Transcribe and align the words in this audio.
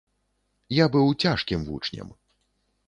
Я 0.77 0.85
быў 0.95 1.05
цяжкім 1.27 1.59
вучнем. 1.69 2.07